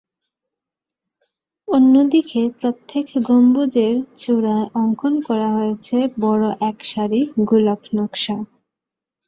[1.67, 8.37] অন্যদিকে প্রত্যেক গম্বুজের চূড়ায় অঙ্কন করা হয়েছে বড় এক সারি গোলাপ নকশা।